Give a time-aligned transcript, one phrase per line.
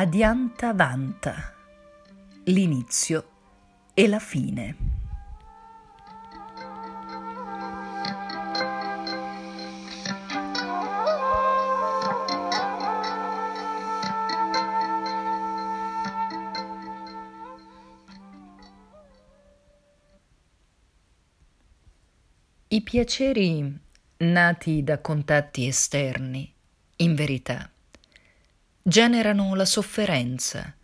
[0.00, 1.52] Adianta Vanta,
[2.44, 3.30] l'inizio
[3.94, 4.76] e la fine.
[22.68, 23.80] I piaceri
[24.18, 26.54] nati da contatti esterni,
[26.98, 27.68] in verità,
[28.88, 30.74] generano la sofferenza,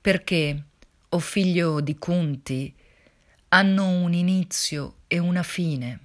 [0.00, 0.64] perché,
[1.08, 2.74] o oh figlio di Kunti,
[3.48, 6.00] hanno un inizio e una fine.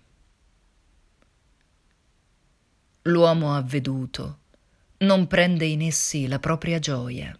[3.03, 4.37] L'uomo avveduto
[4.99, 7.35] non prende in essi la propria gioia.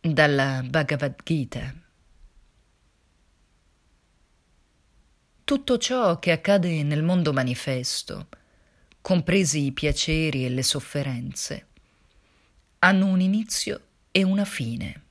[0.00, 1.74] Dalla Bhagavad Gita.
[5.44, 8.28] Tutto ciò che accade nel mondo manifesto,
[9.04, 11.66] compresi i piaceri e le sofferenze,
[12.78, 15.02] hanno un inizio e una fine.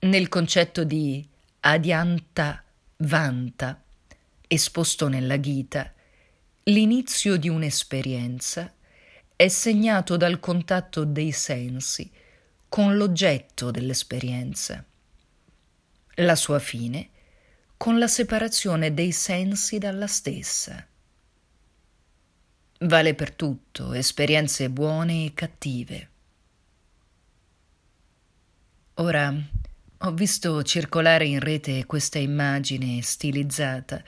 [0.00, 1.26] Nel concetto di
[1.60, 2.62] Adyanta
[2.96, 3.82] Vanta,
[4.46, 5.94] esposto nella Gita,
[6.64, 8.70] l'inizio di un'esperienza
[9.34, 12.10] è segnato dal contatto dei sensi
[12.68, 14.84] con l'oggetto dell'esperienza.
[16.16, 17.08] La sua fine
[17.78, 20.86] con la separazione dei sensi dalla stessa.
[22.80, 26.08] Vale per tutto, esperienze buone e cattive.
[28.94, 29.34] Ora
[29.98, 34.02] ho visto circolare in rete questa immagine stilizzata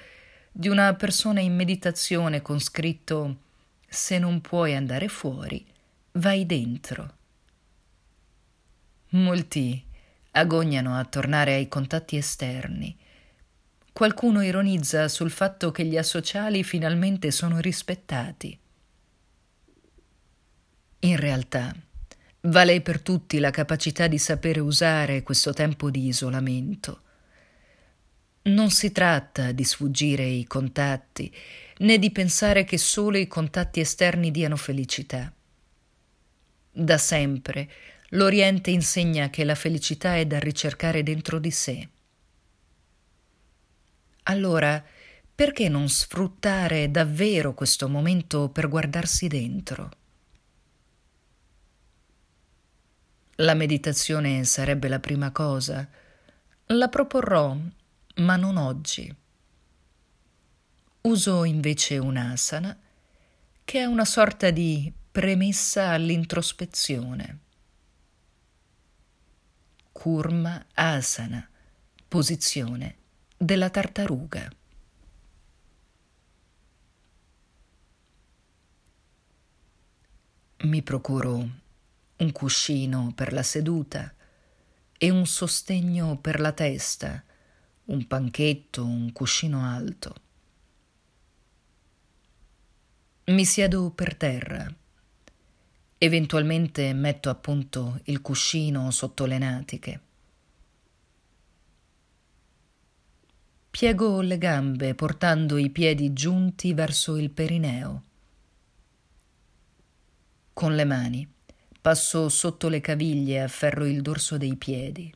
[0.53, 3.37] di una persona in meditazione con scritto
[3.89, 5.65] Se non puoi andare fuori,
[6.13, 7.15] vai dentro.
[9.11, 9.83] Molti
[10.33, 12.95] agognano a tornare ai contatti esterni.
[13.99, 18.57] Qualcuno ironizza sul fatto che gli asociali finalmente sono rispettati.
[21.01, 21.75] In realtà,
[22.43, 27.03] vale per tutti la capacità di sapere usare questo tempo di isolamento.
[28.43, 31.35] Non si tratta di sfuggire i contatti,
[31.79, 35.35] né di pensare che solo i contatti esterni diano felicità.
[36.71, 37.69] Da sempre
[38.11, 41.89] l'Oriente insegna che la felicità è da ricercare dentro di sé.
[44.31, 44.85] Allora,
[45.35, 49.91] perché non sfruttare davvero questo momento per guardarsi dentro?
[53.37, 55.89] La meditazione sarebbe la prima cosa.
[56.67, 57.57] La proporrò,
[58.17, 59.15] ma non oggi.
[61.03, 62.79] Uso invece un'asana,
[63.65, 67.39] che è una sorta di premessa all'introspezione.
[69.91, 71.49] Kurma asana,
[72.07, 72.98] posizione
[73.39, 74.51] della tartaruga.
[80.61, 81.49] Mi procuro
[82.17, 84.13] un cuscino per la seduta
[84.99, 87.23] e un sostegno per la testa,
[87.85, 90.15] un panchetto, un cuscino alto.
[93.27, 94.75] Mi siedo per terra.
[95.97, 100.08] Eventualmente metto a punto il cuscino sotto le natiche.
[103.71, 108.03] Piego le gambe portando i piedi giunti verso il perineo.
[110.53, 111.37] Con le mani
[111.81, 115.11] Passo sotto le caviglie e afferro il dorso dei piedi.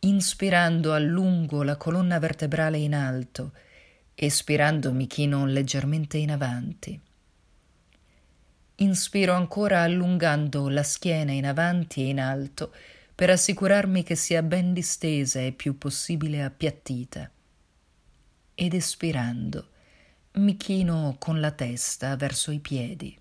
[0.00, 3.52] Inspirando allungo la colonna vertebrale in alto,
[4.14, 6.98] espirando mi chino leggermente in avanti.
[8.76, 12.74] Inspiro ancora allungando la schiena in avanti e in alto
[13.14, 17.30] per assicurarmi che sia ben distesa e più possibile appiattita.
[18.54, 19.68] Ed espirando
[20.32, 23.16] mi chino con la testa verso i piedi.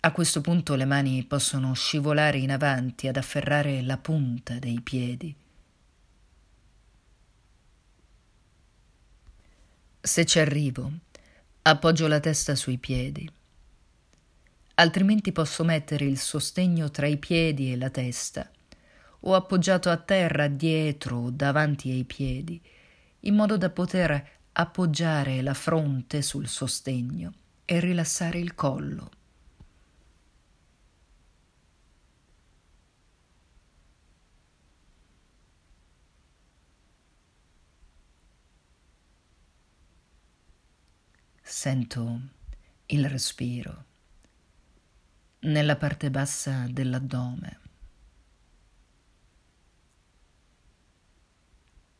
[0.00, 5.34] A questo punto le mani possono scivolare in avanti ad afferrare la punta dei piedi.
[10.00, 10.92] Se ci arrivo,
[11.62, 13.30] appoggio la testa sui piedi.
[14.74, 18.50] Altrimenti posso mettere il sostegno tra i piedi e la testa,
[19.20, 22.60] o appoggiato a terra dietro o davanti ai piedi,
[23.20, 27.32] in modo da poter appoggiare la fronte sul sostegno
[27.64, 29.10] e rilassare il collo.
[41.42, 42.20] Sento
[42.86, 43.90] il respiro
[45.42, 47.60] nella parte bassa dell'addome.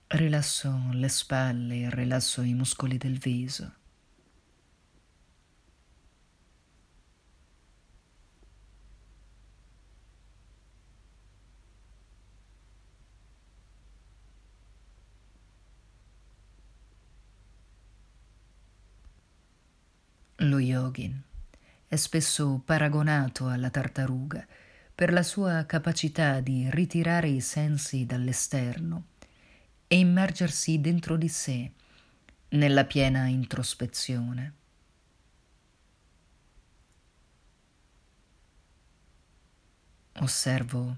[0.09, 3.75] Rilasso le spalle rilasso i muscoli del viso.
[20.37, 21.23] Lo yogin
[21.93, 24.47] è spesso paragonato alla tartaruga
[24.95, 29.09] per la sua capacità di ritirare i sensi dall'esterno
[29.89, 31.71] e immergersi dentro di sé
[32.49, 34.55] nella piena introspezione.
[40.15, 40.97] Osservo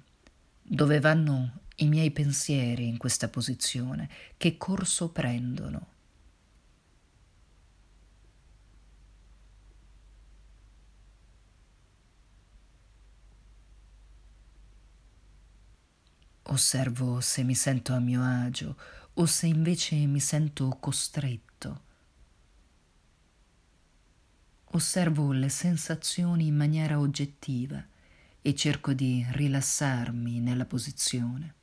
[0.62, 5.93] dove vanno i miei pensieri in questa posizione, che corso prendono.
[16.54, 18.76] Osservo se mi sento a mio agio
[19.14, 21.82] o se invece mi sento costretto.
[24.66, 27.84] Osservo le sensazioni in maniera oggettiva
[28.40, 31.54] e cerco di rilassarmi nella posizione.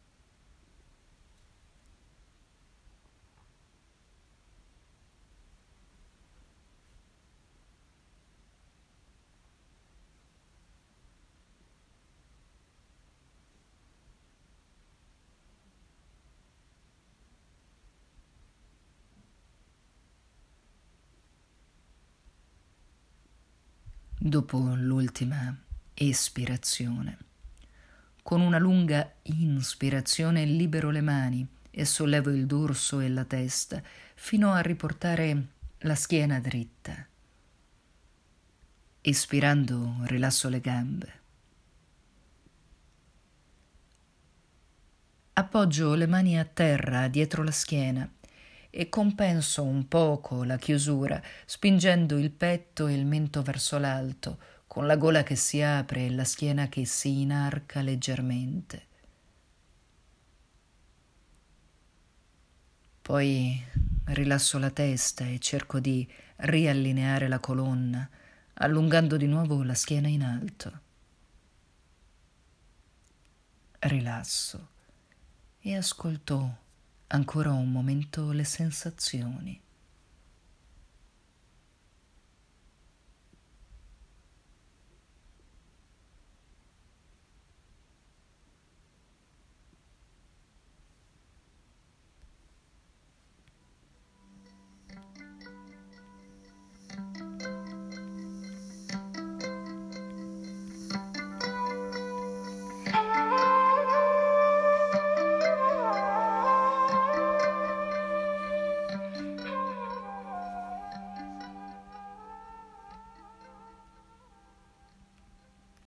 [24.23, 25.57] Dopo l'ultima
[25.95, 27.17] espirazione.
[28.21, 33.81] Con una lunga inspirazione libero le mani e sollevo il dorso e la testa
[34.13, 35.47] fino a riportare
[35.79, 37.03] la schiena dritta.
[39.01, 41.19] Espirando rilasso le gambe.
[45.33, 48.07] Appoggio le mani a terra dietro la schiena
[48.71, 54.87] e compenso un poco la chiusura, spingendo il petto e il mento verso l'alto, con
[54.87, 58.87] la gola che si apre e la schiena che si inarca leggermente.
[63.01, 63.61] Poi
[64.05, 68.09] rilasso la testa e cerco di riallineare la colonna,
[68.53, 70.79] allungando di nuovo la schiena in alto.
[73.79, 74.69] Rilasso
[75.59, 76.60] e ascolto
[77.13, 79.59] ancora un momento le sensazioni.